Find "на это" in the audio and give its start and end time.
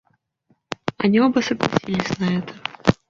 2.17-2.53